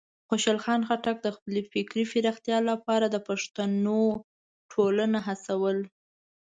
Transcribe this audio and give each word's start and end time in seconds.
خوشحال 0.29 0.59
خان 0.63 0.81
خټک 0.87 1.17
د 1.21 1.27
خپلې 1.35 1.61
فکري 1.71 2.03
پراختیا 2.11 2.57
لپاره 2.69 3.05
د 3.09 3.17
پښتنو 3.27 3.99
ټولنه 4.71 5.19
هڅول. 5.27 5.77